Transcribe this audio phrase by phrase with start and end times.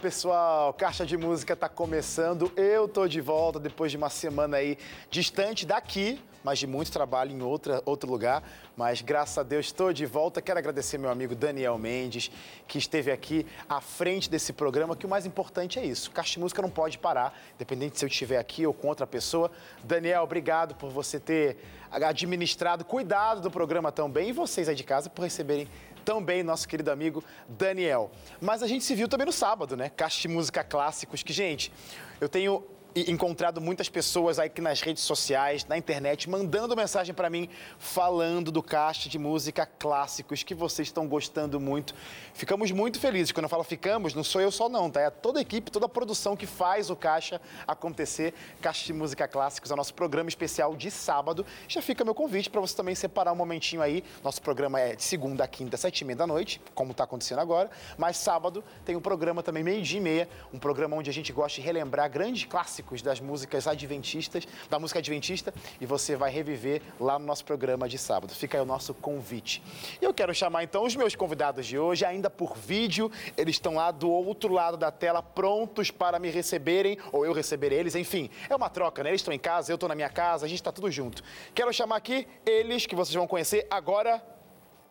[0.00, 2.52] Pessoal, Caixa de Música está começando.
[2.54, 4.76] Eu tô de volta depois de uma semana aí
[5.10, 8.40] distante daqui, mas de muito trabalho em outra, outro lugar.
[8.76, 10.40] Mas graças a Deus estou de volta.
[10.40, 12.30] Quero agradecer meu amigo Daniel Mendes,
[12.68, 16.08] que esteve aqui à frente desse programa, que o mais importante é isso.
[16.12, 19.50] Caixa Música não pode parar, independente se eu estiver aqui ou com outra pessoa.
[19.82, 21.58] Daniel, obrigado por você ter
[21.90, 25.66] administrado, cuidado do programa também, e vocês aí de casa por receberem
[26.04, 28.12] também nosso querido amigo Daniel.
[28.40, 29.88] Mas a gente se viu também no sábado, né?
[29.88, 31.72] Caixa de Música Clássicos, que, gente,
[32.20, 32.64] eu tenho
[32.96, 37.46] encontrado muitas pessoas aí nas redes sociais, na internet, mandando mensagem para mim,
[37.78, 41.94] falando do caixa de música clássicos que vocês estão gostando muito.
[42.32, 43.32] Ficamos muito felizes.
[43.32, 45.02] Quando eu falo ficamos, não sou eu só não, tá?
[45.02, 48.32] É toda a equipe, toda a produção que faz o caixa acontecer.
[48.62, 51.44] Caixa de música clássicos é o nosso programa especial de sábado.
[51.68, 54.02] Já fica meu convite para você também separar um momentinho aí.
[54.24, 57.40] Nosso programa é de segunda a quinta, sete e meia da noite, como está acontecendo
[57.40, 57.70] agora.
[57.98, 61.60] Mas sábado tem um programa também meio-dia e meia, um programa onde a gente gosta
[61.60, 66.80] de relembrar grandes clássicos clássicos das músicas adventistas, da música adventista, e você vai reviver
[67.00, 68.32] lá no nosso programa de sábado.
[68.34, 69.62] Fica aí o nosso convite.
[70.00, 73.74] E eu quero chamar então os meus convidados de hoje, ainda por vídeo, eles estão
[73.74, 78.30] lá do outro lado da tela, prontos para me receberem, ou eu receber eles, enfim,
[78.48, 79.10] é uma troca, né?
[79.10, 81.22] Eles estão em casa, eu estou na minha casa, a gente está tudo junto.
[81.54, 84.24] Quero chamar aqui eles, que vocês vão conhecer agora,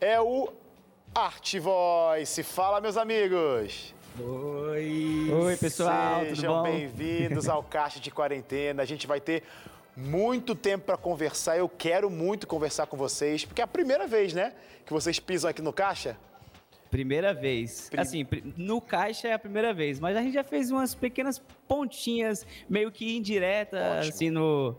[0.02, 0.52] é o
[1.14, 2.44] Art Voice.
[2.44, 3.95] Fala, meus amigos!
[4.18, 5.30] Oi!
[5.30, 8.82] Oi, pessoal, Sejam bem-vindos ao Caixa de Quarentena.
[8.82, 9.44] A gente vai ter
[9.96, 11.58] muito tempo para conversar.
[11.58, 14.54] Eu quero muito conversar com vocês, porque é a primeira vez, né,
[14.86, 16.16] que vocês pisam aqui no Caixa.
[16.90, 17.92] Primeira vez.
[17.98, 22.46] Assim, no caixa é a primeira vez, mas a gente já fez umas pequenas pontinhas,
[22.70, 24.78] meio que indiretas, assim, no,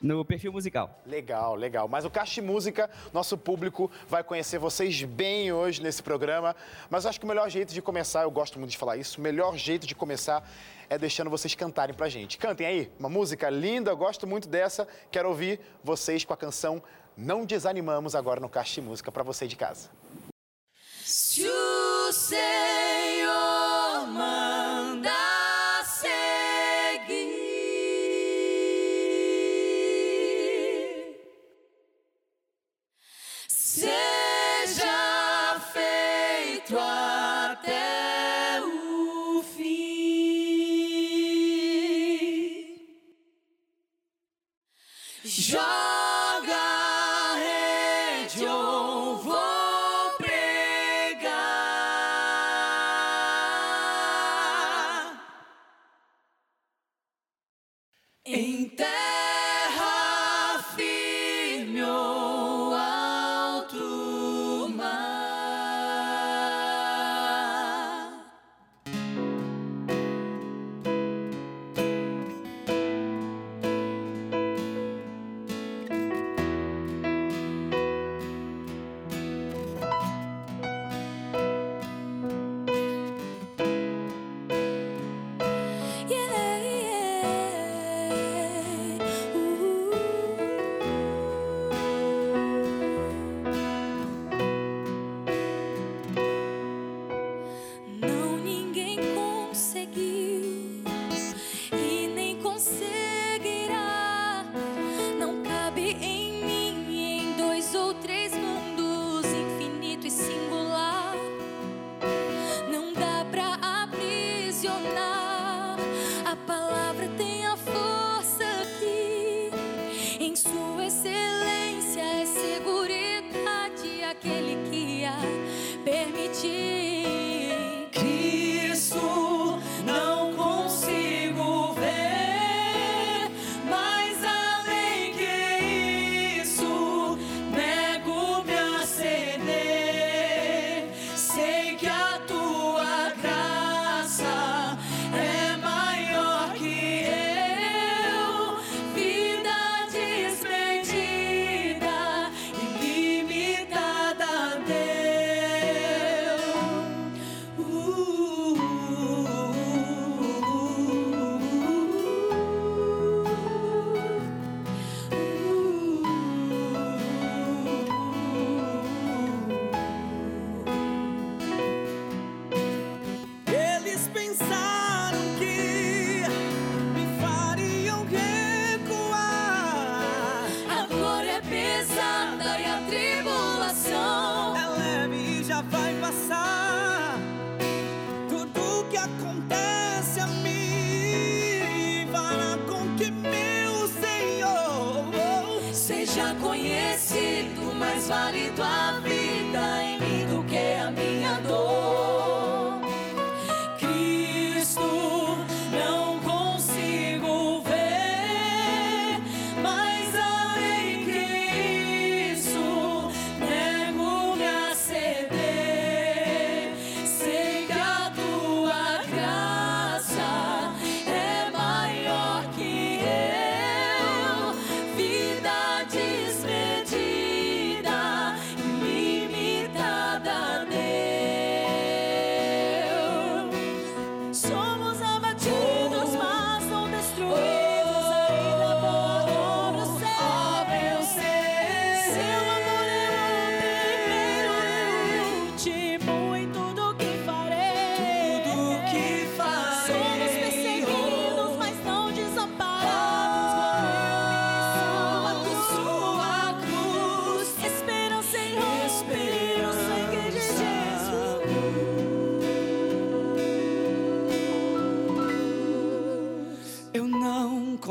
[0.00, 0.98] no perfil musical.
[1.04, 1.86] Legal, legal.
[1.86, 6.56] Mas o Caixa Música, nosso público vai conhecer vocês bem hoje nesse programa.
[6.88, 9.22] Mas acho que o melhor jeito de começar, eu gosto muito de falar isso, o
[9.22, 10.48] melhor jeito de começar
[10.88, 12.38] é deixando vocês cantarem pra gente.
[12.38, 14.88] Cantem aí, uma música linda, eu gosto muito dessa.
[15.10, 16.82] Quero ouvir vocês com a canção
[17.16, 19.90] Não Desanimamos agora no Caixa Música para você de casa.
[21.04, 21.46] Se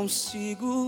[0.09, 0.78] consigo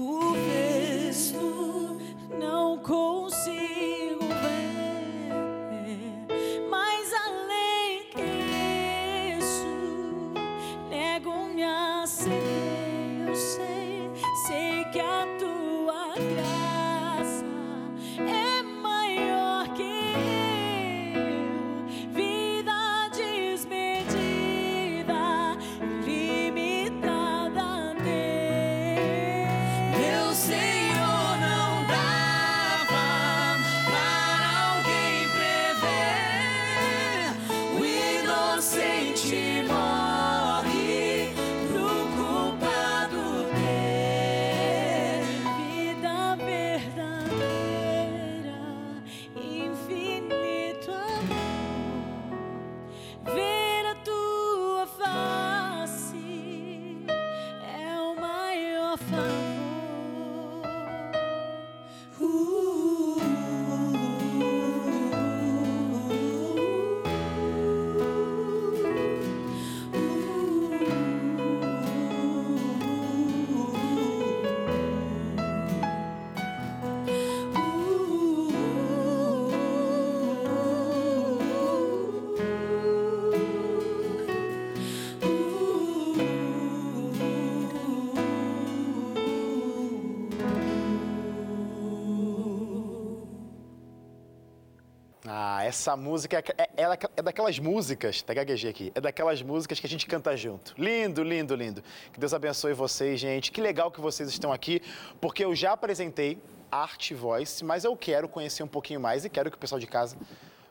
[95.72, 99.86] essa música é, é- ela é daquelas músicas, tá gaguejei aqui, é daquelas músicas que
[99.86, 100.76] a gente canta junto.
[100.78, 101.82] Lindo, lindo, lindo.
[102.12, 103.52] Que Deus abençoe vocês, gente.
[103.54, 104.82] Que legal que vocês estão aqui,
[105.22, 106.38] porque eu já apresentei
[106.70, 109.88] Art Voice, mas eu quero conhecer um pouquinho mais e quero que o pessoal de
[109.88, 110.18] casa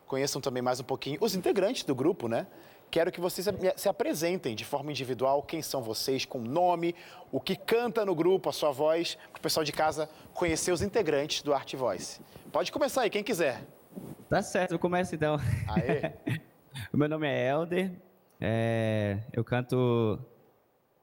[0.06, 2.46] conheçam também mais um pouquinho os integrantes do grupo, né?
[2.90, 6.94] Quero que vocês se- se apresentem de forma individual, quem são vocês, com nome,
[7.32, 10.82] o que canta no grupo, a sua voz, para o pessoal de casa conhecer os
[10.82, 12.20] integrantes do Art Voice.
[12.52, 13.62] Pode começar aí, quem quiser.
[14.30, 15.36] Tá certo, eu começo então.
[15.68, 16.40] Aê.
[16.94, 17.90] O meu nome é Helder.
[18.40, 20.18] é, eu canto.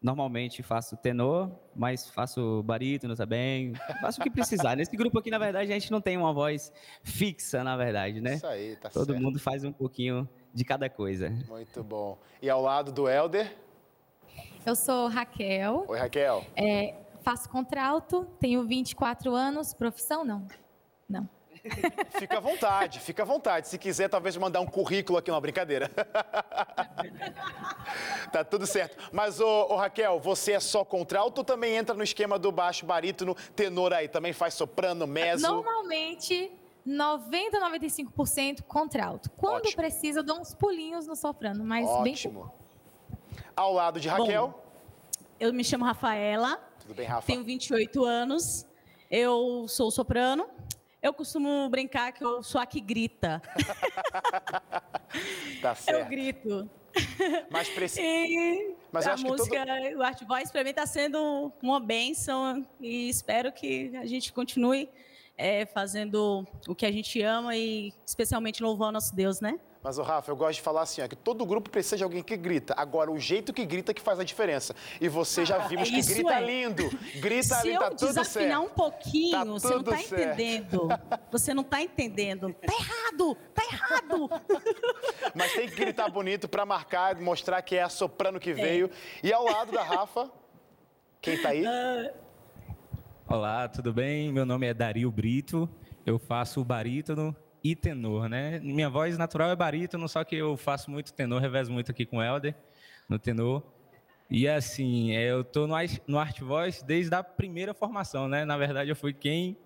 [0.01, 3.73] Normalmente faço tenor, mas faço barítono também.
[3.99, 4.75] Faço o que precisar.
[4.77, 6.71] Nesse grupo aqui, na verdade, a gente não tem uma voz
[7.03, 8.35] fixa, na verdade, né?
[8.35, 9.21] Isso aí, tá Todo certo.
[9.21, 11.29] mundo faz um pouquinho de cada coisa.
[11.49, 12.17] Muito bom.
[12.41, 13.53] E ao lado do Helder.
[14.65, 16.45] Eu sou Raquel, Oi, Raquel.
[16.55, 20.47] é, faço contralto, tenho 24 anos, profissão não.
[21.09, 21.27] Não.
[22.17, 23.67] Fica à vontade, fica à vontade.
[23.67, 25.89] Se quiser, talvez mandar um currículo aqui, uma brincadeira.
[28.31, 28.97] tá tudo certo.
[29.11, 32.85] Mas, ô, ô, Raquel, você é só contralto ou também entra no esquema do baixo
[32.85, 34.07] barítono, tenor aí?
[34.07, 35.47] Também faz soprano, meso?
[35.47, 36.51] Normalmente,
[36.85, 39.29] 90, 95% contralto.
[39.31, 39.75] Quando Ótimo.
[39.75, 42.49] precisa, eu dou uns pulinhos no soprano, mas bem pouco.
[42.49, 42.51] Ótimo.
[43.55, 44.63] Ao lado de Raquel.
[45.39, 47.27] Eu me chamo Rafaela, Tudo bem, Rafa?
[47.27, 48.65] tenho 28 anos,
[49.11, 50.47] eu sou soprano.
[51.07, 53.41] Eu costumo brincar que eu sou a que grita.
[55.61, 56.09] Tá Eu certo.
[56.09, 56.69] grito.
[57.49, 58.01] Mas precisa.
[58.01, 61.51] E Mas eu a acho que todo- música, o Art Voice, para mim, está sendo
[61.61, 64.89] uma bênção e espero que a gente continue
[65.37, 69.57] eh, fazendo o que a gente ama e especialmente louvando nosso Deus, né?
[69.87, 72.21] Mas, o Rafa, eu gosto de falar assim, ó, que todo grupo precisa de alguém
[72.21, 72.73] que grita.
[72.75, 74.75] Agora, o jeito que grita que faz a diferença.
[74.99, 76.41] E você já vimos que Isso grita é.
[76.45, 76.89] lindo.
[77.21, 78.65] Grita Se ali, eu tá tudo desafinar certo.
[78.65, 80.13] um pouquinho, Tá você não tá certo.
[80.13, 80.89] entendendo.
[81.31, 82.53] Você não tá entendendo.
[82.53, 83.37] Tá errado!
[83.53, 84.29] Tá errado!
[85.33, 88.91] Mas tem que gritar bonito pra marcar, mostrar que é a soprano que veio.
[89.23, 90.29] E ao lado da Rafa,
[91.21, 91.65] quem tá aí?
[91.65, 92.11] Ah.
[93.25, 94.33] Olá, tudo bem?
[94.33, 95.69] Meu nome é Dario Brito.
[96.05, 97.33] eu faço barítono
[97.63, 98.59] e tenor, né?
[98.59, 102.17] Minha voz natural é barítono, só que eu faço muito tenor, revezo muito aqui com
[102.17, 102.55] o Helder
[103.09, 103.63] no tenor.
[104.29, 108.43] E assim, é, eu tô no, Art- no Art Voice desde a primeira formação, né?
[108.45, 109.57] Na verdade, eu fui quem,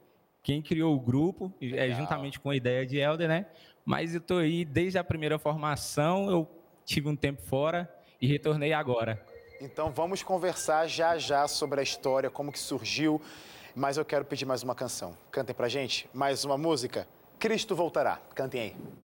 [0.44, 2.00] quem criou o grupo, é, Legal.
[2.00, 3.46] juntamente com a ideia de Helder, né?
[3.84, 6.48] Mas eu tô aí desde a primeira formação, eu
[6.86, 9.26] tive um tempo fora e retornei agora.
[9.60, 13.20] Então vamos conversar já já sobre a história, como que surgiu.
[13.76, 15.18] Mas eu quero pedir mais uma canção.
[15.32, 17.08] Cantem pra gente mais uma música.
[17.42, 18.20] Cristo voltará.
[18.36, 19.01] Cantem aí.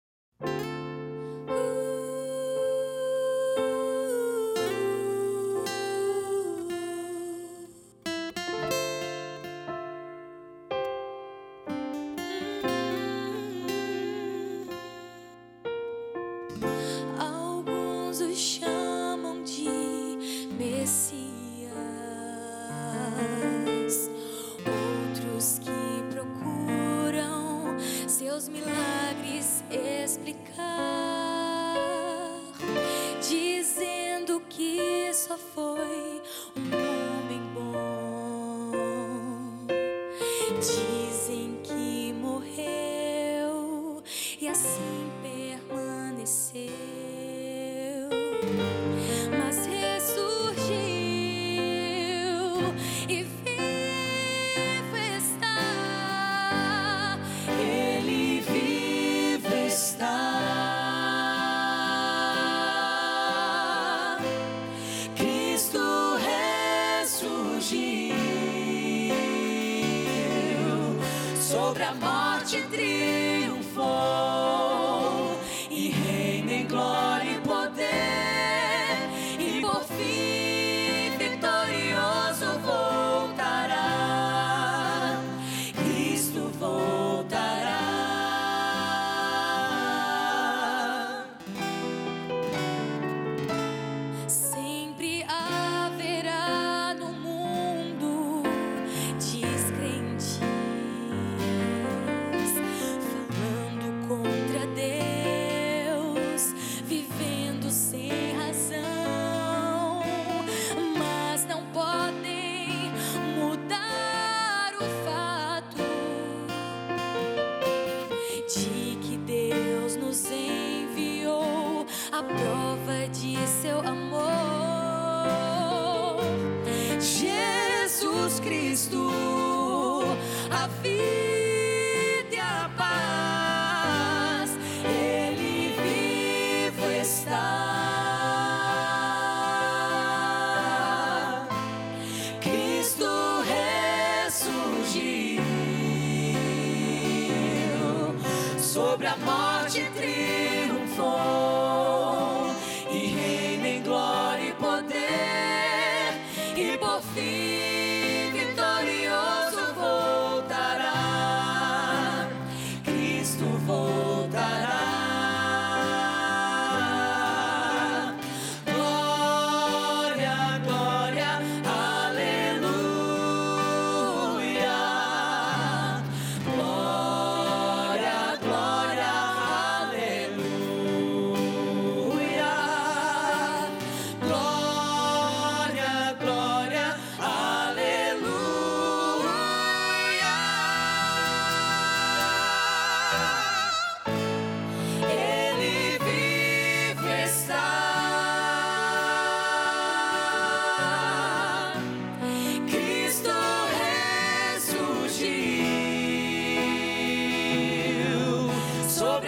[28.42, 30.91] Seus milagres explicar,
[72.54, 73.01] a morte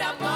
[0.04, 0.33] sobre a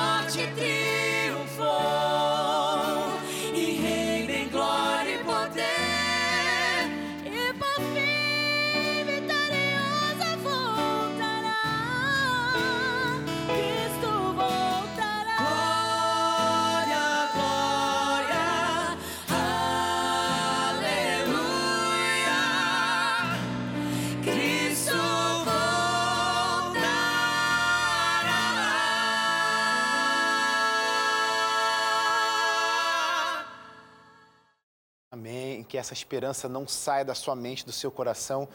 [35.78, 38.48] Essa esperança não saia da sua mente, do seu coração.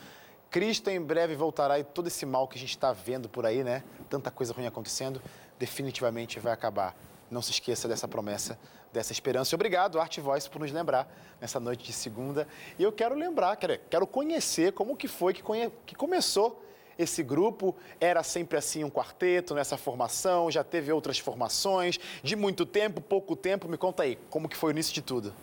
[0.51, 3.63] Cristo em breve voltará e todo esse mal que a gente está vendo por aí,
[3.63, 3.83] né?
[4.09, 5.21] Tanta coisa ruim acontecendo,
[5.57, 6.95] definitivamente vai acabar.
[7.31, 8.59] Não se esqueça dessa promessa,
[8.91, 9.55] dessa esperança.
[9.55, 11.11] Obrigado, Art Voice, por nos lembrar
[11.41, 12.47] nessa noite de segunda.
[12.77, 16.63] E eu quero lembrar, quero, conhecer como que foi que, conhe- que começou
[16.99, 17.75] esse grupo?
[17.99, 20.51] Era sempre assim um quarteto nessa formação?
[20.51, 21.99] Já teve outras formações?
[22.21, 23.67] De muito tempo, pouco tempo?
[23.67, 25.33] Me conta aí, como que foi o início de tudo?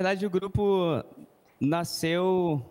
[0.00, 1.04] Na verdade, o grupo
[1.60, 2.64] nasceu.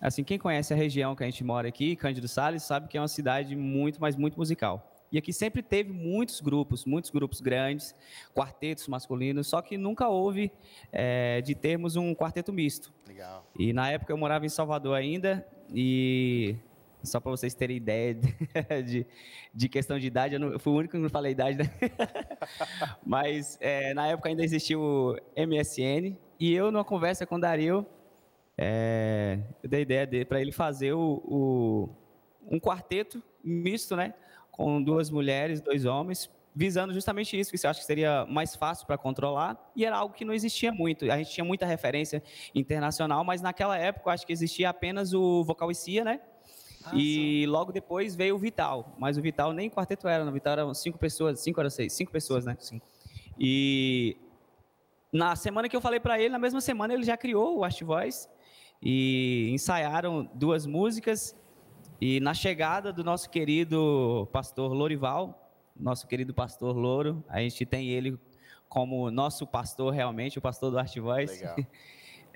[0.00, 3.00] Assim, quem conhece a região que a gente mora aqui, Cândido Salles, sabe que é
[3.00, 5.04] uma cidade muito, mas muito musical.
[5.10, 7.92] E aqui sempre teve muitos grupos, muitos grupos grandes,
[8.32, 10.52] quartetos masculinos, só que nunca houve
[10.92, 12.94] é, de termos um quarteto misto.
[13.04, 13.44] Legal.
[13.58, 16.54] E na época eu morava em Salvador ainda, e
[17.02, 18.32] só para vocês terem ideia de,
[18.86, 19.06] de,
[19.52, 21.68] de questão de idade, eu, não, eu, fui o único que não falei idade, né?
[23.04, 27.86] Mas é, na época ainda existia o MSN, e eu, numa conversa com o Dario,
[28.56, 31.88] é, eu dei ideia para ele fazer o, o,
[32.50, 34.14] um quarteto misto, né?
[34.56, 38.86] com duas mulheres, dois homens, visando justamente isso, que você acha que seria mais fácil
[38.86, 41.10] para controlar, e era algo que não existia muito.
[41.12, 42.22] A gente tinha muita referência
[42.54, 46.20] internacional, mas naquela época eu acho que existia apenas o vocal e Cia, né?
[46.82, 47.46] Ah, e sim.
[47.46, 50.98] logo depois veio o Vital, mas o Vital nem quarteto era, no Vital eram cinco
[50.98, 52.56] pessoas, cinco era seis, cinco pessoas, né?
[52.58, 52.86] Cinco.
[53.38, 54.16] E
[55.16, 57.80] na semana que eu falei para ele, na mesma semana ele já criou o Art
[57.82, 58.28] Voice
[58.82, 61.34] e ensaiaram duas músicas
[62.00, 67.88] e na chegada do nosso querido pastor Lorival, nosso querido pastor Louro, a gente tem
[67.88, 68.18] ele
[68.68, 71.40] como nosso pastor realmente, o pastor do Art Voice.
[71.40, 71.56] Legal.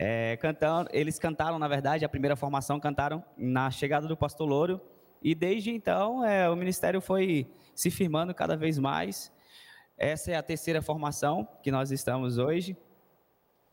[0.03, 4.81] É, cantando, eles cantaram, na verdade, a primeira formação cantaram na chegada do pastor Louro.
[5.23, 9.31] E desde então, é, o ministério foi se firmando cada vez mais.
[10.03, 12.75] Essa é a terceira formação que nós estamos hoje.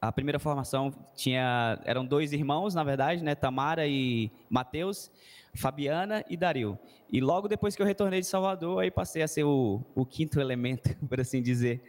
[0.02, 5.10] A primeira formação tinha eram dois irmãos, na verdade, né, Tamara e Mateus.
[5.56, 6.78] Fabiana e Dario.
[7.10, 10.42] E logo depois que eu retornei de Salvador, aí passei a ser o, o quinto
[10.42, 11.82] elemento, por assim dizer.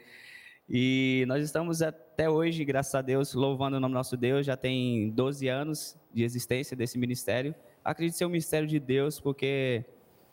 [0.70, 4.46] E nós estamos até hoje, graças a Deus, louvando o nome do nosso Deus.
[4.46, 7.54] Já tem 12 anos de existência desse ministério.
[7.84, 9.84] Acredito ser um ministério de Deus, porque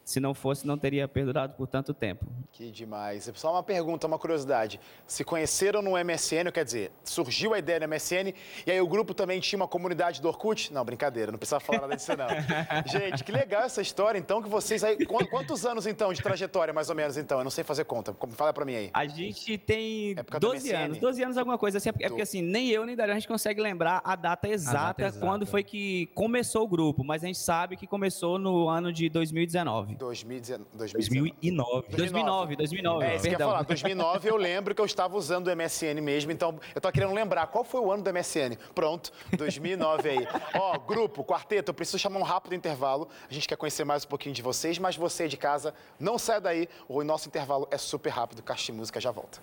[0.05, 2.27] se não fosse, não teria perdurado por tanto tempo.
[2.51, 3.29] Que demais.
[3.33, 4.79] Só uma pergunta, uma curiosidade.
[5.07, 8.31] Se conheceram no MSN, quer dizer, surgiu a ideia do MSN
[8.67, 10.71] e aí o grupo também tinha uma comunidade do Orkut?
[10.71, 12.27] Não, brincadeira, não precisa falar nada disso não.
[12.85, 14.95] Gente, que legal essa história, então, que vocês aí...
[15.05, 17.39] Quantos anos, então, de trajetória, mais ou menos, então?
[17.39, 18.15] Eu não sei fazer conta.
[18.29, 18.89] Fala pra mim aí.
[18.93, 20.99] A gente tem 12 anos.
[20.99, 21.89] 12 anos alguma coisa assim.
[21.89, 24.83] É porque, assim, nem eu nem Dario a gente consegue lembrar a data exata, a
[24.87, 28.69] data exata quando foi que começou o grupo, mas a gente sabe que começou no
[28.69, 29.94] ano de 2019.
[29.95, 30.93] 2019.
[30.93, 31.87] 2009.
[31.89, 33.05] 2009, 2009.
[33.05, 33.63] É, isso que eu ia falar.
[33.63, 37.47] 2009 eu lembro que eu estava usando o MSN mesmo, então eu tô querendo lembrar
[37.47, 38.57] qual foi o ano do MSN.
[38.73, 40.27] Pronto, 2009 aí.
[40.53, 43.07] Ó, grupo, quarteto, eu preciso chamar um rápido intervalo.
[43.29, 46.41] A gente quer conhecer mais um pouquinho de vocês, mas você de casa, não saia
[46.41, 46.69] daí.
[46.87, 48.43] O nosso intervalo é super rápido.
[48.43, 49.39] Caixa de Música já volta.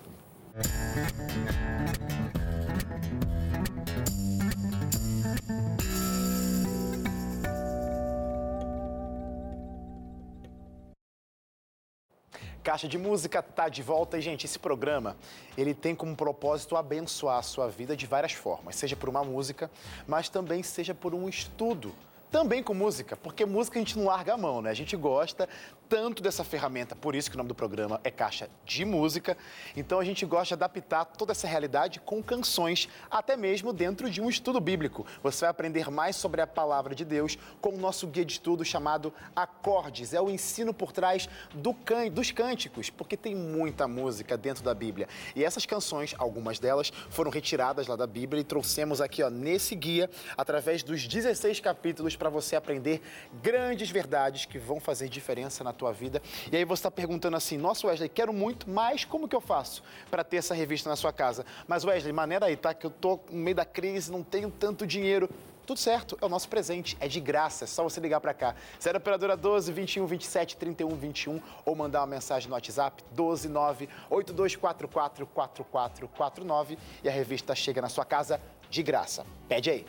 [12.63, 14.17] Caixa de Música tá de volta.
[14.17, 15.17] E, gente, esse programa,
[15.57, 19.71] ele tem como propósito abençoar a sua vida de várias formas, seja por uma música,
[20.07, 21.93] mas também seja por um estudo.
[22.31, 24.71] Também com música, porque música a gente não larga a mão, né?
[24.71, 25.47] A gente gosta
[25.93, 29.37] tanto dessa ferramenta, por isso que o nome do programa é Caixa de Música.
[29.77, 34.19] Então a gente gosta de adaptar toda essa realidade com canções, até mesmo dentro de
[34.19, 35.05] um estudo bíblico.
[35.23, 38.65] Você vai aprender mais sobre a palavra de Deus com o nosso guia de estudo
[38.65, 40.15] chamado Acordes.
[40.15, 42.09] É o ensino por trás do can...
[42.09, 45.07] dos cânticos, porque tem muita música dentro da Bíblia.
[45.37, 49.75] E essas canções, algumas delas, foram retiradas lá da Bíblia e trouxemos aqui ó, nesse
[49.75, 53.03] guia, através dos 16 capítulos para você aprender
[53.43, 56.23] grandes verdades que vão fazer diferença na tua vida.
[56.53, 59.83] E aí você está perguntando assim: Nossa, Wesley, quero muito, mas como que eu faço
[60.11, 61.45] para ter essa revista na sua casa?
[61.67, 62.75] Mas, Wesley, maneira aí, tá?
[62.75, 65.29] Que eu tô no meio da crise, não tenho tanto dinheiro.
[65.67, 68.55] Tudo certo, é o nosso presente, é de graça, é só você ligar para cá.
[68.81, 73.89] 0 operadora 12 21 27 31 21 ou mandar uma mensagem no WhatsApp 12 9
[74.11, 79.25] 8244 4449 e a revista chega na sua casa de graça.
[79.49, 79.87] Pede aí.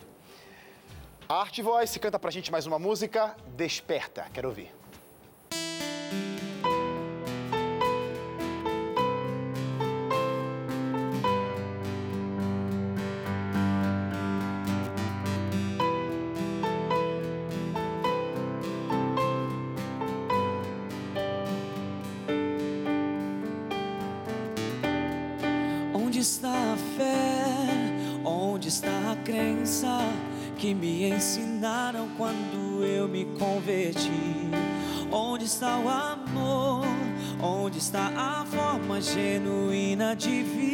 [1.27, 4.27] Art Voice canta pra gente mais uma música, Desperta.
[4.31, 4.82] Quero ouvir.
[35.63, 36.85] Está o amor?
[37.41, 40.72] Onde está a forma genuína de viver?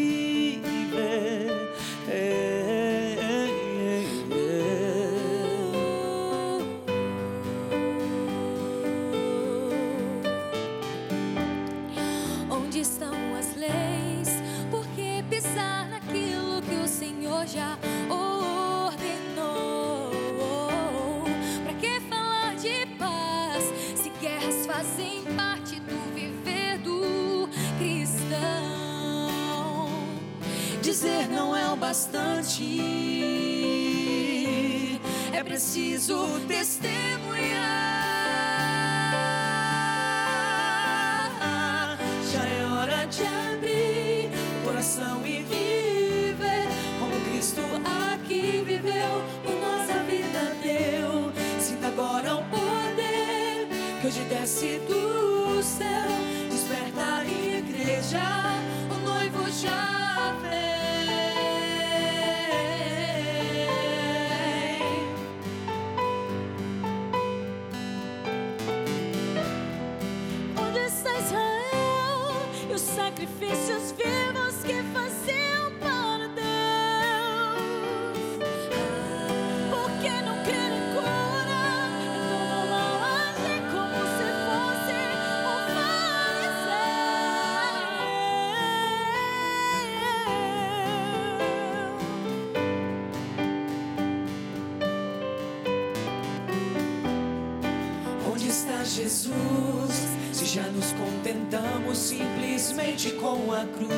[99.30, 100.10] Jesus?
[100.34, 103.90] Se já nos contentamos simplesmente com a cruz.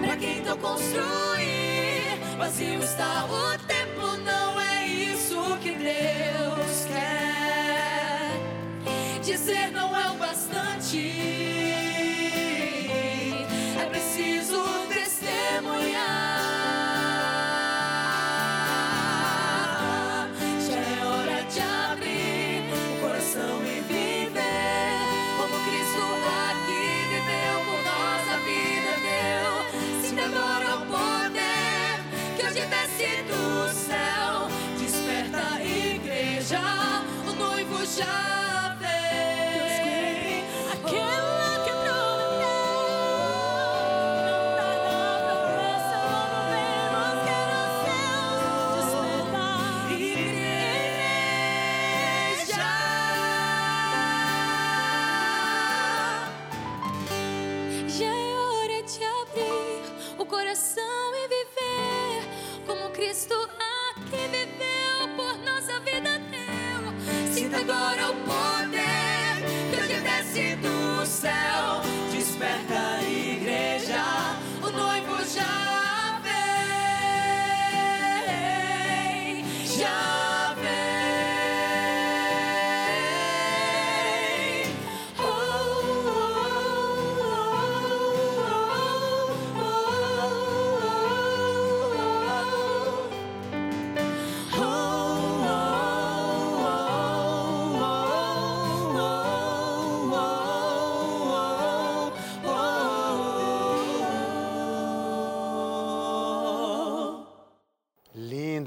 [0.00, 3.67] Pra quem então construir, vazio está o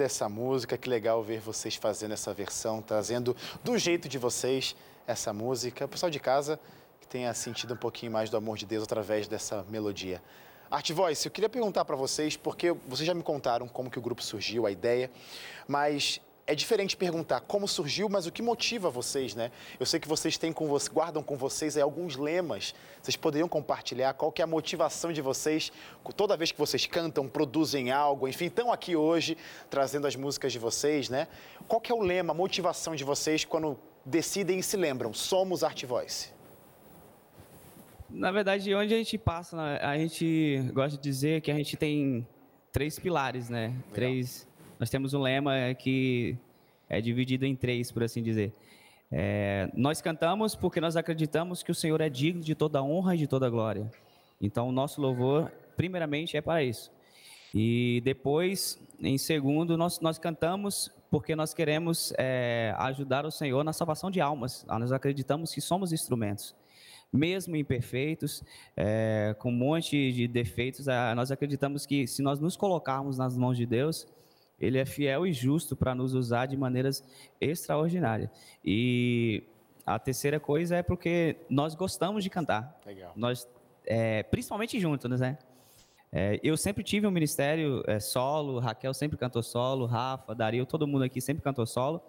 [0.01, 4.75] Linda essa música, que legal ver vocês fazendo essa versão, trazendo do jeito de vocês
[5.05, 5.85] essa música.
[5.85, 6.59] O pessoal de casa
[6.99, 10.19] que tenha sentido um pouquinho mais do amor de Deus através dessa melodia.
[10.71, 14.01] Art Voice, eu queria perguntar para vocês, porque vocês já me contaram como que o
[14.01, 15.11] grupo surgiu, a ideia,
[15.67, 19.51] mas é diferente perguntar como surgiu, mas o que motiva vocês, né?
[19.79, 22.73] Eu sei que vocês têm com vocês, guardam com vocês aí alguns lemas.
[23.01, 25.71] Vocês poderiam compartilhar qual que é a motivação de vocês
[26.15, 29.37] toda vez que vocês cantam, produzem algo, enfim, estão aqui hoje
[29.69, 31.27] trazendo as músicas de vocês, né?
[31.67, 35.13] Qual que é o lema, a motivação de vocês quando decidem e se lembram?
[35.13, 36.29] Somos Art Voice.
[38.09, 41.77] Na verdade, onde a gente passa, né, a gente gosta de dizer que a gente
[41.77, 42.27] tem
[42.71, 43.73] três pilares, né?
[43.93, 44.47] Três.
[44.81, 46.35] Nós temos um lema que
[46.89, 48.51] é dividido em três, por assim dizer.
[49.11, 53.19] É, nós cantamos porque nós acreditamos que o Senhor é digno de toda honra e
[53.19, 53.87] de toda glória.
[54.41, 56.91] Então, o nosso louvor, primeiramente, é para isso.
[57.53, 63.73] E depois, em segundo, nós, nós cantamos porque nós queremos é, ajudar o Senhor na
[63.73, 64.65] salvação de almas.
[64.67, 66.55] Nós acreditamos que somos instrumentos
[67.13, 68.41] mesmo imperfeitos,
[68.75, 73.35] é, com um monte de defeitos, a- nós acreditamos que se nós nos colocarmos nas
[73.37, 74.07] mãos de Deus,
[74.61, 77.03] Ele é fiel e justo para nos usar de maneiras
[77.41, 78.29] extraordinárias.
[78.63, 79.43] E
[79.85, 82.79] a terceira coisa é porque nós gostamos de cantar.
[82.85, 83.11] Legal.
[83.15, 83.49] Nós,
[83.85, 85.37] é, principalmente juntos, né?
[86.13, 90.85] É, eu sempre tive um ministério é, solo, Raquel sempre cantou solo, Rafa, Dario, todo
[90.85, 92.01] mundo aqui sempre cantou solo,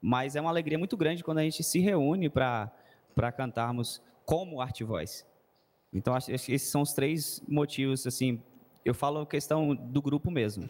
[0.00, 4.80] mas é uma alegria muito grande quando a gente se reúne para cantarmos como Art
[4.82, 5.24] Voice.
[5.92, 8.40] Então, acho esses são os três motivos, assim,
[8.84, 10.68] eu falo questão do grupo mesmo.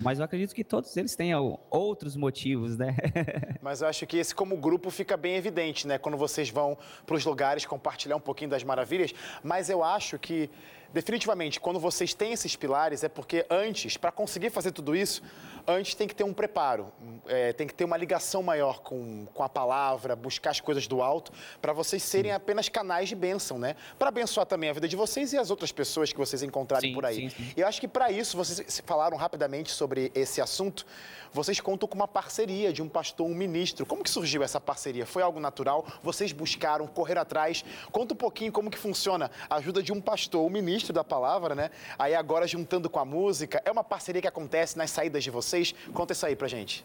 [0.00, 2.96] Mas eu acredito que todos eles tenham outros motivos, né?
[3.60, 5.98] Mas eu acho que esse como grupo fica bem evidente, né?
[5.98, 9.14] Quando vocês vão para os lugares compartilhar um pouquinho das maravilhas.
[9.42, 10.50] Mas eu acho que
[10.92, 15.22] definitivamente, quando vocês têm esses pilares, é porque antes, para conseguir fazer tudo isso,
[15.66, 16.92] antes tem que ter um preparo,
[17.26, 21.02] é, tem que ter uma ligação maior com, com a palavra, buscar as coisas do
[21.02, 23.74] alto, para vocês serem apenas canais de bênção, né?
[23.98, 26.94] Para abençoar também a vida de vocês e as outras pessoas que vocês encontrarem Sim,
[26.94, 27.16] por aí.
[27.16, 27.52] sim, sim.
[27.56, 30.86] E eu acho que para isso, vocês falaram rapidamente sobre esse assunto,
[31.32, 33.84] vocês contam com uma parceria de um pastor, um ministro.
[33.84, 35.04] Como que surgiu essa parceria?
[35.04, 35.84] Foi algo natural?
[36.02, 37.64] Vocês buscaram, correr atrás?
[37.90, 41.54] Conta um pouquinho como que funciona a ajuda de um pastor, um ministro da palavra,
[41.54, 41.70] né?
[41.98, 45.74] Aí agora juntando com a música, é uma parceria que acontece nas saídas de vocês?
[45.92, 46.84] Conta isso aí pra gente.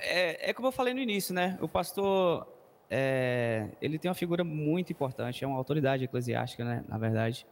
[0.00, 1.56] É, é como eu falei no início, né?
[1.60, 2.46] O pastor,
[2.90, 6.84] é, ele tem uma figura muito importante, é uma autoridade eclesiástica, né?
[6.88, 7.46] Na verdade.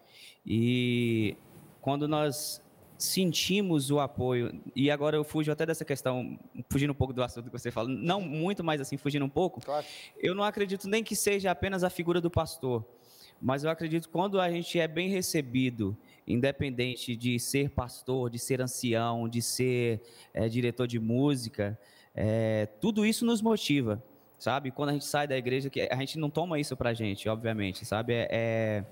[0.45, 1.37] E
[1.81, 2.61] quando nós
[2.99, 6.39] sentimos o apoio, e agora eu fujo até dessa questão,
[6.71, 9.61] fugindo um pouco do assunto que você fala, não muito, mas assim, fugindo um pouco,
[9.61, 9.85] Claro.
[10.19, 12.83] eu não acredito nem que seja apenas a figura do pastor,
[13.41, 15.97] mas eu acredito que quando a gente é bem recebido,
[16.27, 20.01] independente de ser pastor, de ser ancião, de ser
[20.35, 21.79] eh, diretor de música,
[22.15, 24.03] eh, tudo isso nos motiva,
[24.39, 24.71] sabe?
[24.71, 27.85] Quando a gente sai da igreja, que a gente não toma isso pra gente, obviamente,
[27.85, 28.15] sabe?
[28.15, 28.85] É, é-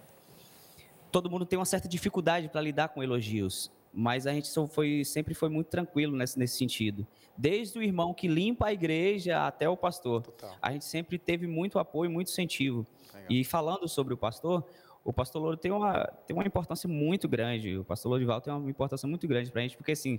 [1.11, 5.35] todo mundo tem uma certa dificuldade para lidar com elogios, mas a gente foi, sempre
[5.35, 7.07] foi muito tranquilo nesse, nesse sentido.
[7.37, 10.23] Desde o irmão que limpa a igreja até o pastor.
[10.23, 10.57] Total.
[10.61, 12.85] A gente sempre teve muito apoio, muito incentivo.
[13.13, 13.29] Legal.
[13.31, 14.65] E falando sobre o pastor,
[15.05, 17.77] o pastor Louro tem uma, tem uma importância muito grande.
[17.79, 20.19] O pastor Lourival tem uma importância muito grande para a gente, porque assim,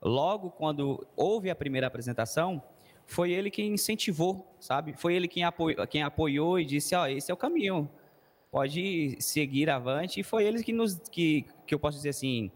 [0.00, 2.62] logo quando houve a primeira apresentação,
[3.04, 4.94] foi ele quem incentivou, sabe?
[4.96, 7.90] Foi ele quem apoiou, quem apoiou e disse, ó, esse é o caminho,
[8.50, 10.20] pode seguir avante.
[10.20, 12.50] E foi ele que nos, que, que eu posso dizer assim,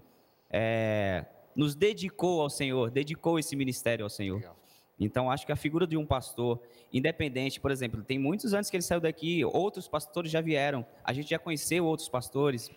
[0.51, 4.37] é, nos dedicou ao Senhor, dedicou esse ministério ao Senhor.
[4.37, 4.57] Legal.
[4.99, 6.61] Então, acho que a figura de um pastor
[6.93, 11.13] independente, por exemplo, tem muitos anos que ele saiu daqui, outros pastores já vieram, a
[11.13, 12.71] gente já conheceu outros pastores.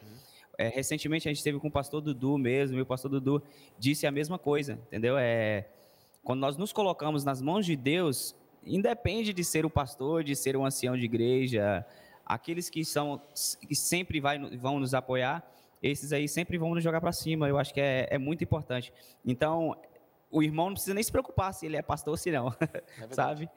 [0.58, 3.42] É, recentemente a gente esteve com o pastor Dudu mesmo, e o pastor Dudu
[3.78, 5.18] disse a mesma coisa, entendeu?
[5.18, 5.70] É,
[6.22, 10.58] quando nós nos colocamos nas mãos de Deus, independe de ser o pastor, de ser
[10.58, 11.86] um ancião de igreja,
[12.26, 13.22] aqueles que são
[13.66, 15.50] que sempre vai, vão nos apoiar,
[15.82, 17.48] esses aí sempre vão nos jogar para cima.
[17.48, 18.94] Eu acho que é, é muito importante.
[19.26, 19.76] Então,
[20.30, 22.50] o irmão não precisa nem se preocupar se ele é pastor ou se não,
[22.98, 23.16] verdade.
[23.16, 23.50] sabe?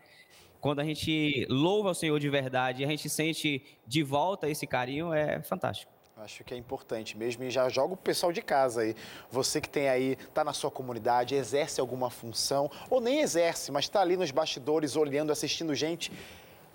[0.61, 5.13] Quando a gente louva o Senhor de verdade, a gente sente de volta esse carinho,
[5.13, 5.91] é fantástico.
[6.17, 8.95] Acho que é importante mesmo e já joga o pessoal de casa aí.
[9.29, 13.87] Você que tem aí, tá na sua comunidade, exerce alguma função ou nem exerce, mas
[13.87, 16.13] está ali nos bastidores olhando, assistindo gente,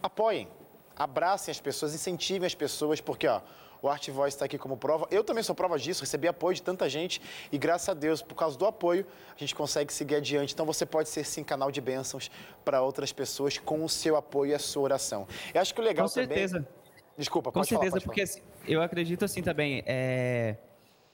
[0.03, 0.49] apoiem,
[0.93, 3.39] abracem as pessoas, incentivem as pessoas, porque ó,
[3.81, 5.07] o Art Voice está aqui como prova.
[5.11, 8.35] Eu também sou prova disso, recebi apoio de tanta gente e graças a Deus, por
[8.35, 10.53] causa do apoio, a gente consegue seguir adiante.
[10.53, 12.29] Então você pode ser sim canal de bênçãos
[12.63, 15.27] para outras pessoas com o seu apoio e a sua oração.
[15.53, 16.57] Eu acho que o legal Com certeza.
[16.57, 16.71] também.
[17.17, 20.55] Desculpa, Com pode falar, certeza, pode porque assim, eu acredito assim também, é,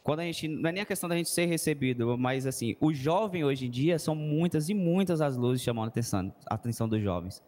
[0.03, 2.93] quando a gente, não é nem a questão da gente ser recebido, mas assim, o
[2.93, 6.89] jovem hoje em dia são muitas e muitas as luzes chamando a atenção, a atenção
[6.89, 7.41] dos jovens.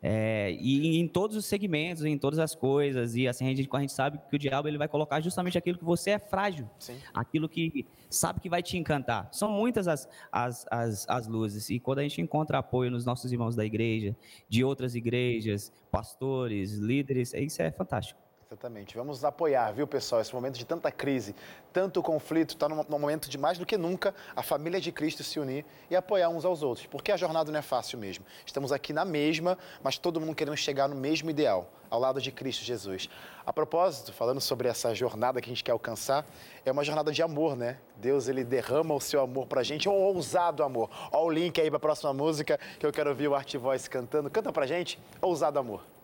[0.00, 3.80] É, e em todos os segmentos, em todas as coisas, e assim, a gente, a
[3.80, 6.96] gente sabe que o diabo ele vai colocar justamente aquilo que você é frágil, Sim.
[7.12, 9.28] aquilo que sabe que vai te encantar.
[9.32, 13.32] São muitas as, as, as, as luzes, e quando a gente encontra apoio nos nossos
[13.32, 14.16] irmãos da igreja,
[14.48, 18.27] de outras igrejas, pastores, líderes, isso é fantástico.
[18.50, 18.96] Exatamente.
[18.96, 20.22] Vamos apoiar, viu, pessoal?
[20.22, 21.36] Esse momento de tanta crise,
[21.70, 25.38] tanto conflito, está num, momento de mais do que nunca a família de Cristo se
[25.38, 28.24] unir e apoiar uns aos outros, porque a jornada não é fácil mesmo.
[28.46, 32.32] Estamos aqui na mesma, mas todo mundo querendo chegar no mesmo ideal, ao lado de
[32.32, 33.10] Cristo Jesus.
[33.44, 36.24] A propósito, falando sobre essa jornada que a gente quer alcançar,
[36.64, 37.76] é uma jornada de amor, né?
[37.96, 40.88] Deus, ele derrama o seu amor pra gente, um ousado amor.
[41.12, 44.30] Olha o link aí pra próxima música que eu quero ouvir o Art Voice cantando.
[44.30, 45.97] Canta pra gente, Ousado Amor.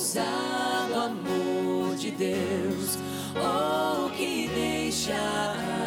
[0.00, 2.98] Ousado amor de Deus.
[3.36, 5.12] Oh, que deixa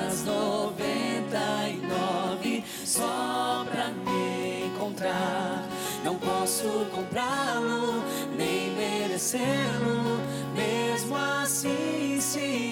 [0.07, 5.67] as 99 só pra me encontrar.
[6.03, 8.03] Não posso comprá-lo,
[8.37, 10.19] nem merecê-lo,
[10.55, 12.71] mesmo assim se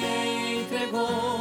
[0.61, 1.40] entregou.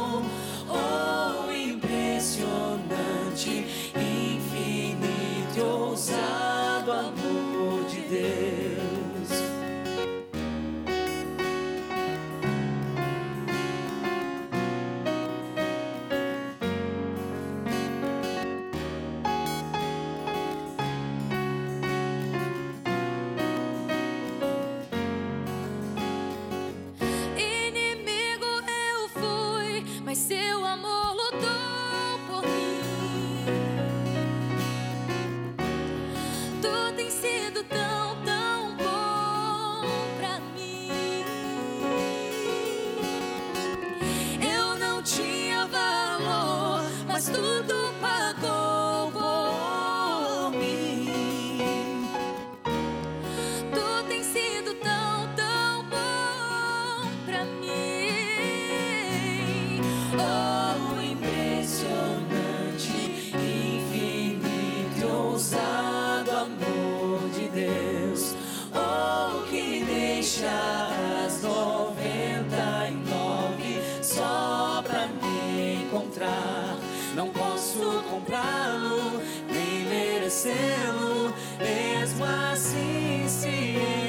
[77.13, 79.21] Não posso comprá-lo,
[79.51, 84.00] nem merecê-lo, mesmo assim se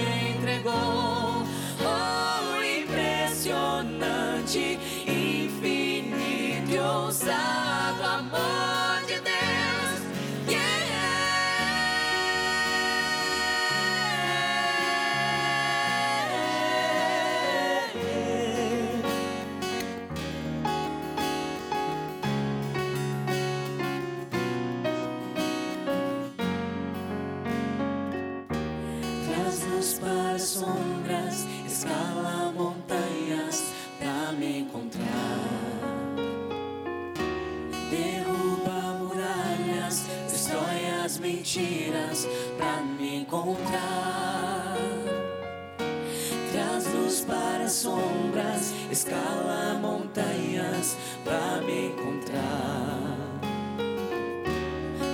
[49.13, 53.19] escala montanhas pra me encontrar.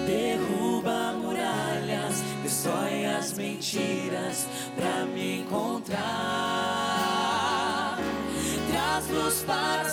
[0.06, 5.98] Derruba muralhas, destrói as mentiras pra me encontrar.
[8.70, 9.88] Traz luz para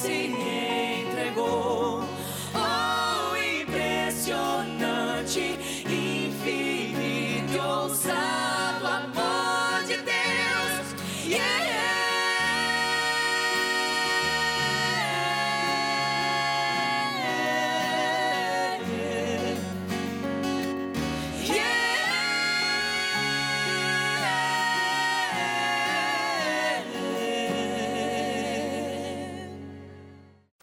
[0.00, 0.49] assim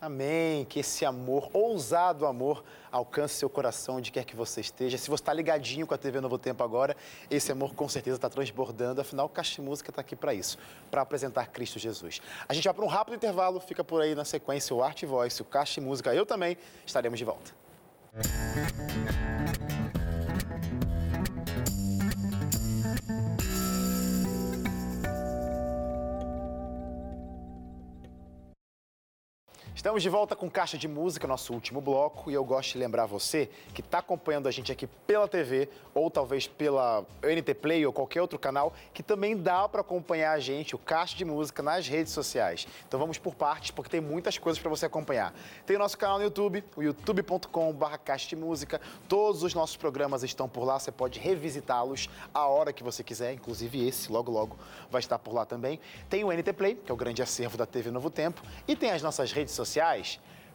[0.07, 0.63] Amém.
[0.63, 4.97] Que esse amor, ousado amor, alcance seu coração onde quer que você esteja.
[4.97, 6.95] Se você está ligadinho com a TV Novo Tempo agora,
[7.29, 9.01] esse amor com certeza está transbordando.
[9.01, 10.57] Afinal, Caixa Música está aqui para isso,
[10.89, 12.21] para apresentar Cristo Jesus.
[12.47, 15.41] A gente vai para um rápido intervalo, fica por aí na sequência o Arte Voice,
[15.41, 16.15] o Caixa Música.
[16.15, 17.51] Eu também estaremos de volta.
[29.87, 33.05] Estamos de volta com Caixa de Música, nosso último bloco, e eu gosto de lembrar
[33.05, 37.93] você que está acompanhando a gente aqui pela TV ou talvez pela NT Play ou
[37.93, 41.87] qualquer outro canal, que também dá para acompanhar a gente, o Caixa de Música, nas
[41.87, 42.67] redes sociais.
[42.85, 45.33] Então vamos por partes, porque tem muitas coisas para você acompanhar.
[45.65, 48.81] Tem o nosso canal no YouTube, o youtube.com.br Caixa de Música.
[49.07, 53.31] Todos os nossos programas estão por lá, você pode revisitá-los a hora que você quiser,
[53.31, 54.57] inclusive esse, logo logo,
[54.91, 55.79] vai estar por lá também.
[56.09, 58.91] Tem o NT Play, que é o grande acervo da TV Novo Tempo, e tem
[58.91, 59.76] as nossas redes sociais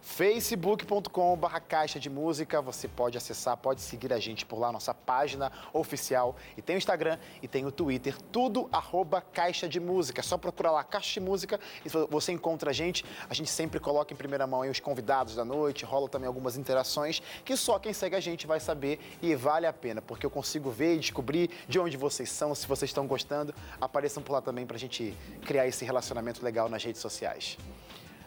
[0.03, 5.51] facebook.com.br caixa de música, você pode acessar, pode seguir a gente por lá, nossa página
[5.73, 6.35] oficial.
[6.57, 10.21] E tem o Instagram e tem o Twitter, tudo arroba caixa de música.
[10.21, 13.05] É só procurar lá Caixa de Música e você encontra a gente.
[13.31, 17.23] A gente sempre coloca em primeira mão os convidados da noite, rola também algumas interações
[17.45, 20.71] que só quem segue a gente vai saber e vale a pena, porque eu consigo
[20.71, 23.55] ver e descobrir de onde vocês são, se vocês estão gostando.
[23.81, 27.57] Apareçam por lá também pra gente criar esse relacionamento legal nas redes sociais.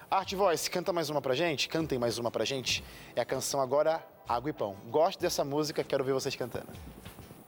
[0.09, 1.67] Art Voice, canta mais uma pra gente?
[1.67, 2.83] Cantem mais uma pra gente.
[3.15, 4.75] É a canção agora Água e Pão.
[4.89, 6.67] Gosto dessa música, quero ver vocês cantando.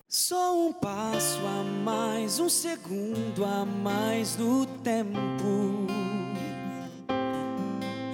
[0.07, 5.87] Só um passo a mais, um segundo a mais do tempo.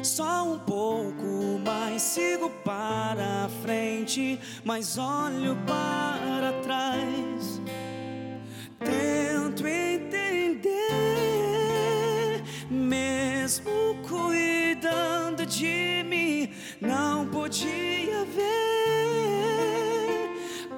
[0.03, 7.61] Só um pouco mais, sigo para frente, mas olho para trás.
[8.79, 10.73] Tento entender,
[12.73, 16.49] mesmo cuidando de mim,
[16.81, 18.43] não podia ver.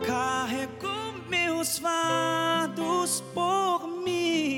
[0.06, 4.55] Carrego meus fardos por mim,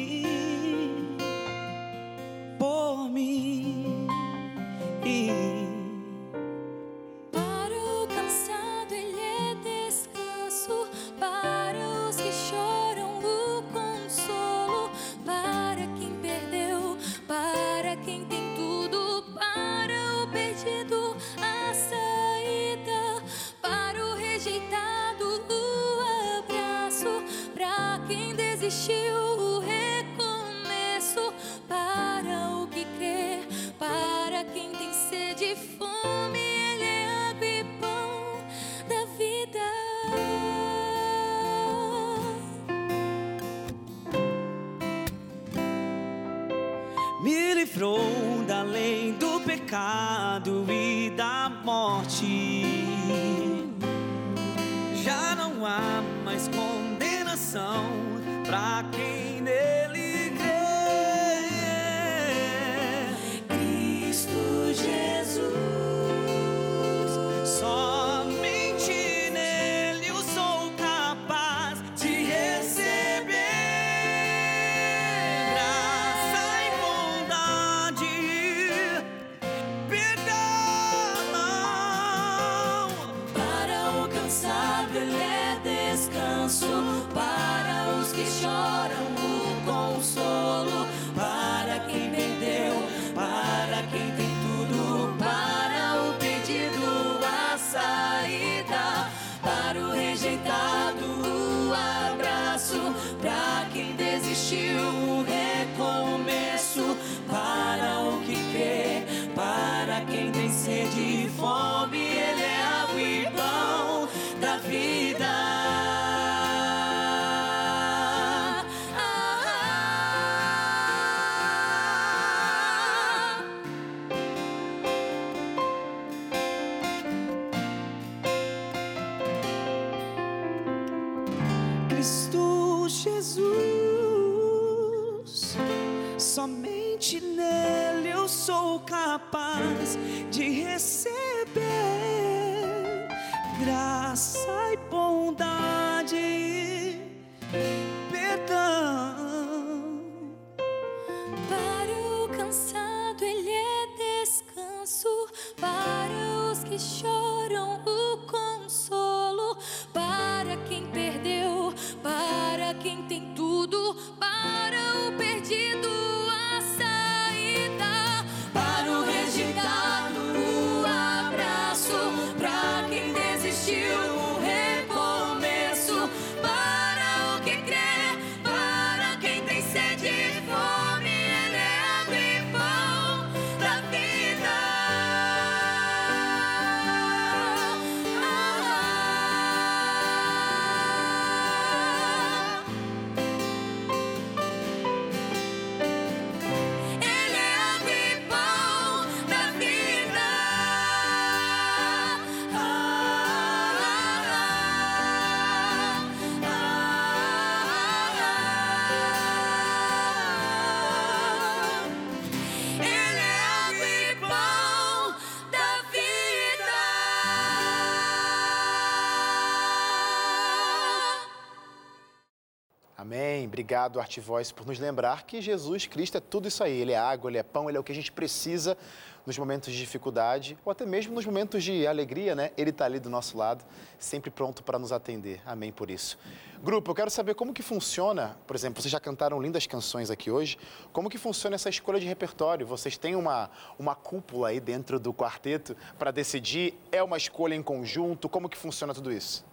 [223.68, 226.80] Obrigado, Art Voice, por nos lembrar que Jesus Cristo é tudo isso aí.
[226.80, 228.78] Ele é água, ele é pão, ele é o que a gente precisa
[229.26, 232.52] nos momentos de dificuldade ou até mesmo nos momentos de alegria, né?
[232.56, 233.66] Ele está ali do nosso lado,
[234.00, 235.42] sempre pronto para nos atender.
[235.46, 236.18] Amém por isso.
[236.64, 240.32] Grupo, eu quero saber como que funciona, por exemplo, vocês já cantaram lindas canções aqui
[240.32, 240.58] hoje,
[240.94, 242.66] como que funciona essa escolha de repertório?
[242.66, 246.74] Vocês têm uma, uma cúpula aí dentro do quarteto para decidir?
[246.90, 248.30] É uma escolha em conjunto?
[248.30, 249.46] Como que funciona tudo isso?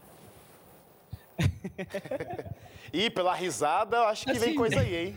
[2.93, 5.16] e pela risada, eu acho que vem Assim, coisa aí, hein?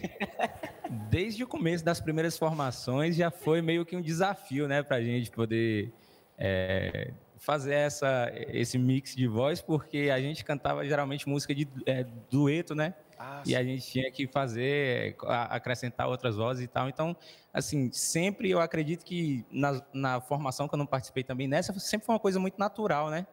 [1.09, 5.01] Desde o começo das primeiras formações já foi meio que um desafio, né, para a
[5.01, 5.91] gente poder
[6.38, 12.05] é, fazer essa, esse mix de voz, porque a gente cantava geralmente música de é,
[12.30, 12.93] dueto, né?
[13.20, 15.15] Ah, e a gente tinha que fazer,
[15.49, 16.88] acrescentar outras vozes e tal.
[16.88, 17.15] Então,
[17.51, 22.05] assim, sempre eu acredito que na, na formação que eu não participei também, nessa sempre
[22.05, 23.26] foi uma coisa muito natural, né?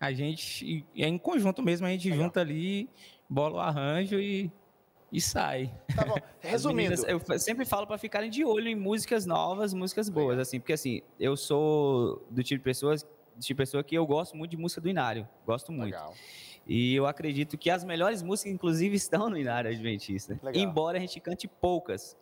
[0.00, 2.24] A gente, é em conjunto mesmo, a gente Legal.
[2.24, 2.88] junta ali,
[3.28, 4.50] bola o arranjo e,
[5.12, 5.70] e sai.
[5.94, 6.16] Tá bom.
[6.40, 10.58] Resumindo, meninas, eu sempre falo para ficarem de olho em músicas novas, músicas boas, assim,
[10.58, 14.52] porque assim, eu sou do tipo de pessoas, tipo de pessoa que eu gosto muito
[14.52, 15.84] de música do Inário, gosto muito.
[15.84, 16.14] legal.
[16.66, 20.38] E eu acredito que as melhores músicas, inclusive, estão no Inário Adventista.
[20.42, 20.62] Legal.
[20.62, 22.16] Embora a gente cante poucas.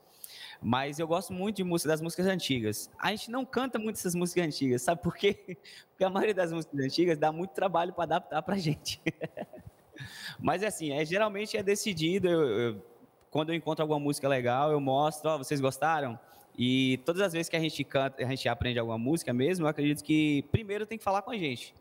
[0.60, 2.90] Mas eu gosto muito de música, das músicas antigas.
[2.98, 5.56] A gente não canta muito essas músicas antigas, sabe por quê?
[5.90, 9.00] Porque a maioria das músicas antigas dá muito trabalho para adaptar pra gente.
[10.38, 12.28] Mas assim, é, geralmente é decidido.
[12.28, 12.82] eu- eu-
[13.30, 16.18] quando eu encontro alguma música legal, eu mostro, ó, vocês gostaram?
[16.56, 19.68] E todas as vezes que a gente canta, a gente aprende alguma música mesmo, eu
[19.68, 21.74] acredito que primeiro tem que falar com a gente.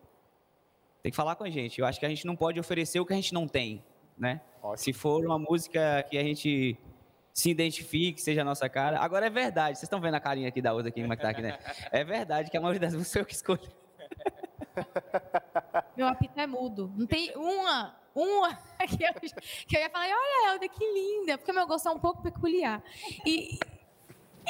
[1.02, 1.80] Tem que falar com a gente.
[1.80, 3.82] Eu acho que a gente não pode oferecer o que a gente não tem,
[4.18, 4.42] né?
[4.62, 4.78] Ótimo.
[4.78, 6.78] Se for uma música que a gente
[7.38, 9.00] se identifique, seja a nossa cara.
[9.00, 11.22] Agora é verdade, vocês estão vendo a carinha aqui da outra aqui, como é que
[11.22, 11.60] tá aqui, né?
[11.92, 13.62] É verdade que a maioria das músicas eu que escolho.
[15.96, 16.92] Meu apito é mudo.
[16.98, 18.56] Não tem uma, uma
[18.90, 19.14] que eu,
[19.68, 22.82] que eu ia falar, olha, Helder, que linda, porque meu gosto é um pouco peculiar.
[23.24, 23.60] E,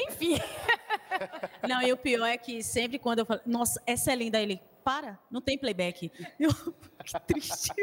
[0.08, 0.40] enfim,
[1.68, 4.62] Não, e o pior é que sempre quando eu falo, nossa, essa é linda, ele,
[4.88, 6.10] para, não tem playback.
[6.40, 6.50] Eu,
[7.04, 7.74] que triste.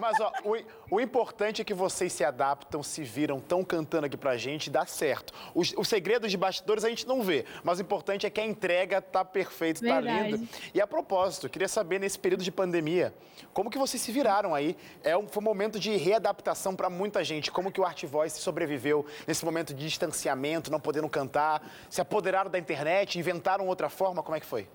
[0.00, 4.16] Mas ó, o, o importante é que vocês se adaptam, se viram, tão cantando aqui
[4.16, 5.34] pra gente, dá certo.
[5.52, 8.46] Os, os segredos de bastidores a gente não vê, mas o importante é que a
[8.46, 10.40] entrega tá perfeita, tá linda.
[10.72, 13.12] E a propósito, queria saber nesse período de pandemia,
[13.52, 14.76] como que vocês se viraram aí?
[15.02, 17.50] É um, foi um momento de readaptação para muita gente.
[17.50, 21.68] Como que o Art Voice sobreviveu nesse momento de distanciamento, não podendo cantar?
[21.90, 24.22] Se apoderaram da internet, inventaram outra forma?
[24.22, 24.68] Como é que foi?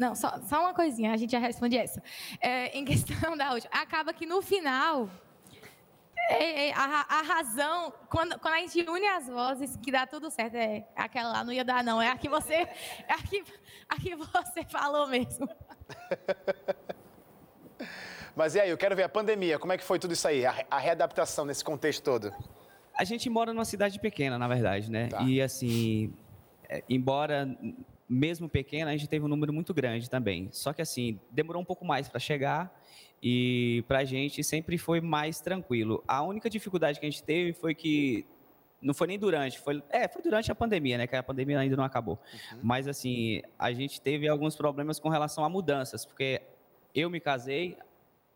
[0.00, 2.02] Não, só, só uma coisinha, a gente já responde essa.
[2.40, 5.10] É, em questão da última, acaba que no final,
[6.30, 10.30] é, é, a, a razão, quando, quando a gente une as vozes, que dá tudo
[10.30, 12.00] certo, é aquela lá não ia dar, não.
[12.00, 13.44] É a que você, é a que,
[13.86, 15.46] a que você falou mesmo.
[18.34, 20.46] Mas e aí, eu quero ver a pandemia, como é que foi tudo isso aí?
[20.46, 22.32] A, a readaptação nesse contexto todo?
[22.94, 25.08] A gente mora numa cidade pequena, na verdade, né?
[25.08, 25.20] Tá.
[25.22, 26.10] E assim,
[26.70, 27.46] é, embora
[28.10, 30.48] mesmo pequena, a gente teve um número muito grande também.
[30.50, 32.76] Só que assim, demorou um pouco mais para chegar
[33.22, 36.02] e pra gente sempre foi mais tranquilo.
[36.08, 38.26] A única dificuldade que a gente teve foi que
[38.82, 41.06] não foi nem durante, foi, é, foi durante a pandemia, né?
[41.06, 42.18] Que a pandemia ainda não acabou.
[42.60, 46.42] Mas assim, a gente teve alguns problemas com relação a mudanças, porque
[46.92, 47.76] eu me casei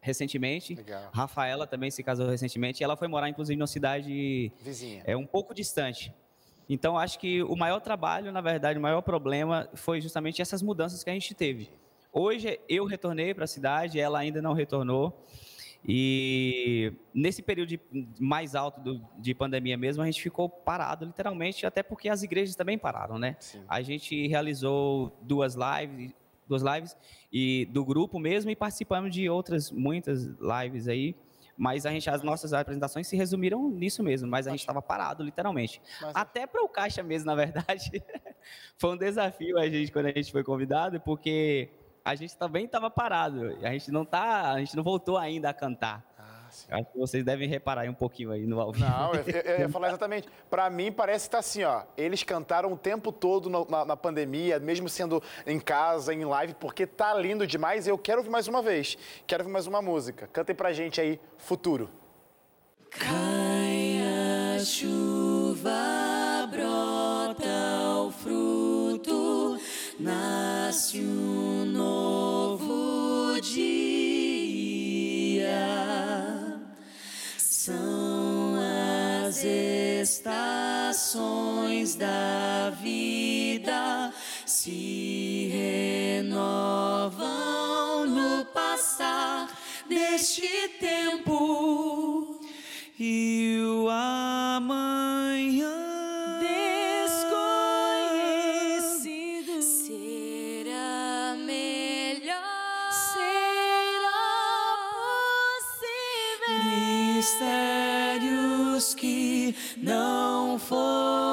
[0.01, 1.11] recentemente, Legal.
[1.13, 5.03] Rafaela também se casou recentemente, e ela foi morar inclusive numa cidade Vizinha.
[5.05, 6.15] é um pouco distante.
[6.69, 11.05] Então, acho que o maior trabalho, na verdade, o maior problema foi justamente essas mudanças
[11.05, 11.71] que a gente teve.
[12.13, 15.25] Hoje, eu retornei para a cidade, ela ainda não retornou.
[15.87, 17.81] E nesse período de-
[18.19, 22.57] mais alto do- de pandemia mesmo, a gente ficou parado, literalmente, até porque as igrejas
[22.57, 23.37] também pararam, né?
[23.39, 23.63] Sim.
[23.69, 26.15] A gente realizou duas lives,
[26.49, 26.97] duas lives
[27.31, 31.15] e do grupo mesmo e participamos de outras muitas lives aí.
[31.57, 35.23] Mas a gente, as nossas apresentações se resumiram nisso mesmo, mas a gente estava parado,
[35.23, 35.81] literalmente.
[36.01, 37.91] Mas- Até para o caixa mesmo, na verdade,
[38.77, 41.69] foi um desafio a gente quando a gente foi convidado, porque
[42.05, 43.57] a gente também estava parado.
[43.63, 46.05] A gente não tá, a gente não voltou ainda a cantar.
[46.55, 46.67] Sim.
[46.71, 48.87] Acho que vocês devem reparar aí um pouquinho aí no ao vivo.
[48.89, 50.29] Não, eu, eu- ia falar exatamente.
[50.49, 51.83] Pra mim, parece que tá assim, ó.
[51.97, 56.55] Eles cantaram o tempo todo no- na, na pandemia, mesmo sendo em casa, em live,
[56.55, 57.89] porque tá lindo demais.
[57.89, 58.97] Eu quero ouvir mais uma vez.
[59.27, 60.29] Quero ouvir mais uma música.
[60.33, 61.91] Cantem pra gente aí, Futuro.
[62.91, 63.99] Cai
[64.57, 65.71] a chuva,
[66.51, 69.59] brota o fruto,
[69.99, 71.24] nasce um
[80.05, 84.13] estações da vida
[84.47, 85.51] se
[86.23, 89.49] renovam no passar
[89.89, 90.49] deste
[90.81, 92.41] tempo
[92.99, 95.84] e o amanhã.
[110.71, 111.24] Não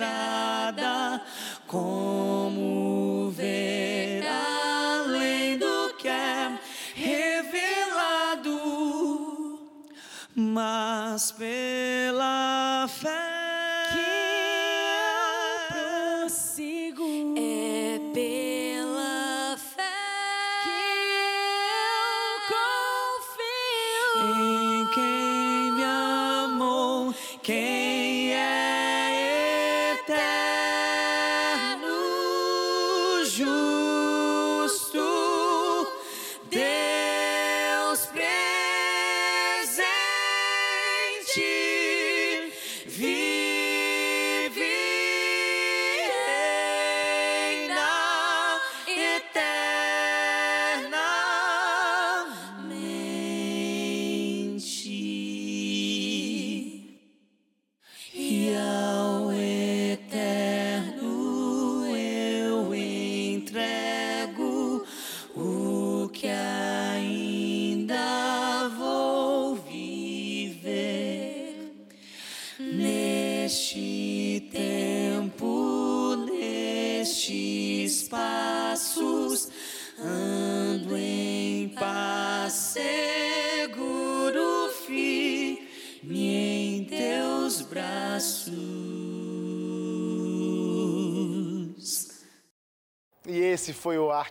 [0.00, 1.20] estrada,
[1.66, 6.58] como ver além do que é
[6.94, 8.58] revelado,
[10.34, 13.49] mas pela fé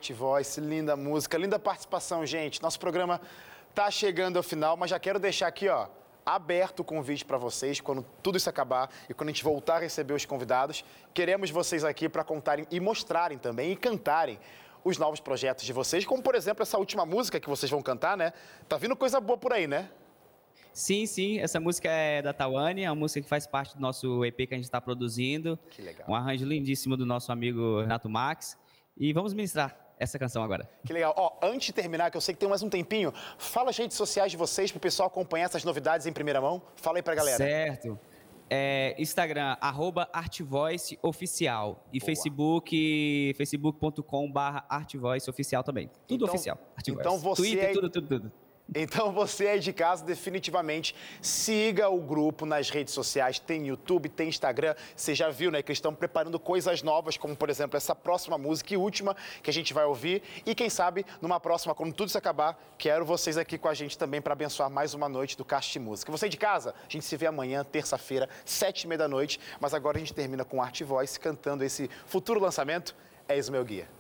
[0.10, 2.62] Art Voice, linda música, linda participação, gente.
[2.62, 3.22] Nosso programa
[3.76, 5.88] tá chegando ao final, mas já quero deixar aqui, ó,
[6.26, 9.80] aberto o convite para vocês quando tudo isso acabar e quando a gente voltar a
[9.80, 10.84] receber os convidados.
[11.14, 14.40] Queremos vocês aqui para contarem e mostrarem também e cantarem
[14.84, 18.18] os novos projetos de vocês, como por exemplo essa última música que vocês vão cantar,
[18.18, 18.34] né?
[18.68, 19.90] Tá vindo coisa boa por aí, né?
[20.74, 24.24] Sim, sim, essa música é da Tawane, é uma música que faz parte do nosso
[24.26, 25.60] EP que a gente está produzindo.
[25.70, 26.08] Que legal.
[26.08, 28.58] Um arranjo lindíssimo do nosso amigo Renato Max.
[28.98, 30.68] E vamos ministrar essa canção agora.
[30.86, 31.14] Que legal.
[31.18, 33.98] Ó, antes de terminar, que eu sei que tem mais um tempinho, fala as redes
[33.98, 36.62] sociais de vocês pro pessoal acompanhar essas novidades em primeira mão.
[36.78, 37.38] Fala aí pra galera.
[37.38, 38.00] Certo.
[38.52, 41.86] É, Instagram, arroba Artvoice Oficial.
[41.94, 45.92] E Facebook, facebook.com barra Artvoice Oficial também.
[46.08, 46.58] Tudo Então- oficial.
[46.76, 47.00] Artvoice.
[47.02, 48.32] então você Twitter, é- tudo, tudo, tudo.
[48.74, 53.40] Então você aí de casa, definitivamente siga o grupo nas redes sociais.
[53.40, 54.76] Tem YouTube, tem Instagram.
[54.96, 55.62] Você já viu, né?
[55.62, 59.50] Que eles estão preparando coisas novas, como por exemplo essa próxima música e última que
[59.50, 60.22] a gente vai ouvir.
[60.46, 63.98] E quem sabe, numa próxima, quando tudo isso acabar, quero vocês aqui com a gente
[63.98, 66.12] também para abençoar mais uma noite do de Música.
[66.12, 69.40] Você aí de casa, a gente se vê amanhã, terça-feira, sete e meia da noite.
[69.60, 72.96] Mas agora a gente termina com Art Voice cantando esse futuro lançamento.
[73.28, 73.99] É isso, meu guia.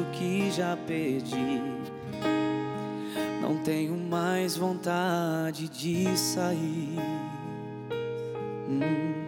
[0.00, 1.60] Sinto que já perdi.
[3.40, 6.98] Não tenho mais vontade de sair.
[8.68, 9.26] Hum.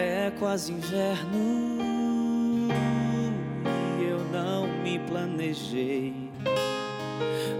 [0.00, 2.68] É quase inverno
[3.98, 6.30] e eu não me planejei.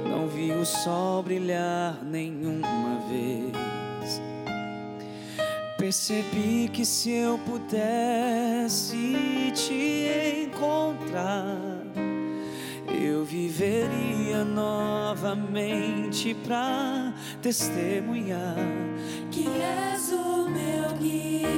[0.09, 3.78] Não vi o sol brilhar nenhuma vez.
[5.89, 9.17] Percebi que se eu pudesse
[9.55, 11.57] te encontrar,
[13.03, 18.55] eu viveria novamente pra testemunhar
[19.31, 21.49] que és o meu guia,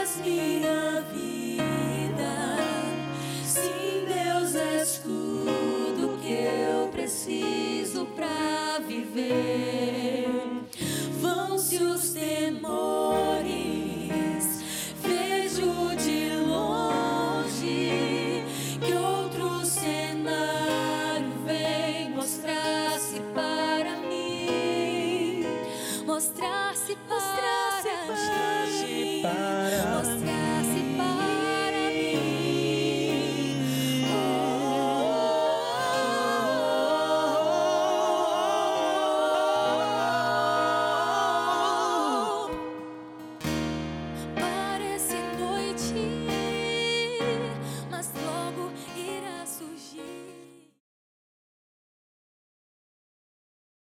[0.00, 2.56] és minha vida.
[3.44, 9.65] Sim, Deus, és tudo que eu preciso pra viver.
[11.78, 13.05] Os temores,